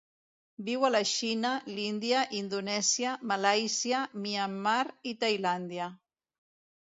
Viu 0.67 0.85
a 0.87 0.89
la 0.93 1.01
Xina, 1.09 1.49
l'Índia, 1.73 2.23
Indonèsia, 2.37 3.13
Malàisia, 3.33 4.01
Myanmar 4.23 4.79
i 5.11 5.13
Tailàndia. 5.25 5.91